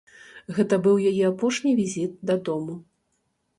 Гэта 0.59 0.79
быў 0.87 0.95
яе 1.09 1.19
апошні 1.33 1.75
візіт 1.83 2.19
дадому. 2.33 2.81